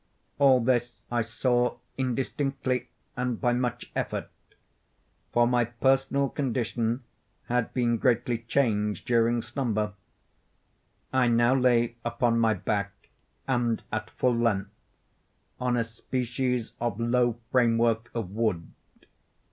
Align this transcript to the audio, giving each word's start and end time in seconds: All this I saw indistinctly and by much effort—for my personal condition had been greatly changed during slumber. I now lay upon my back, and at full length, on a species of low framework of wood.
All 0.39 0.59
this 0.61 0.99
I 1.11 1.21
saw 1.21 1.77
indistinctly 1.95 2.89
and 3.15 3.39
by 3.39 3.53
much 3.53 3.91
effort—for 3.95 5.45
my 5.45 5.65
personal 5.65 6.27
condition 6.27 7.03
had 7.47 7.71
been 7.75 7.97
greatly 7.99 8.39
changed 8.39 9.05
during 9.05 9.43
slumber. 9.43 9.93
I 11.13 11.27
now 11.27 11.53
lay 11.53 11.97
upon 12.03 12.39
my 12.39 12.55
back, 12.55 13.09
and 13.47 13.83
at 13.91 14.09
full 14.09 14.33
length, 14.33 14.71
on 15.59 15.77
a 15.77 15.83
species 15.83 16.73
of 16.81 16.99
low 16.99 17.37
framework 17.51 18.09
of 18.15 18.31
wood. 18.31 18.71